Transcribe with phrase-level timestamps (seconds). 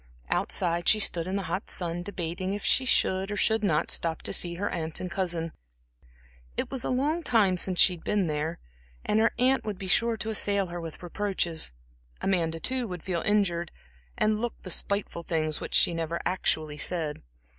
[0.31, 4.23] Outside she stood in the hot sun debating if she should or should not stop
[4.23, 5.51] to see her aunt and cousin.
[6.57, 8.57] It was a long time since she had been there,
[9.05, 11.71] and her aunt would be sure to assail her with reproaches.
[12.19, 13.69] Amanda, too, would feel injured,
[14.17, 17.21] and look the spiteful things which she never actually said.